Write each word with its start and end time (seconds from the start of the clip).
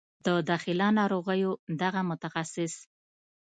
د 0.25 0.27
داخله 0.49 0.87
ناروغیو 0.99 1.51
دغه 1.81 2.01
متخصص 2.09 2.73